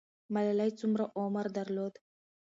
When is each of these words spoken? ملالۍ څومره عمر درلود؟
ملالۍ 0.33 0.71
څومره 0.79 1.03
عمر 1.19 1.45
درلود؟ 1.57 1.93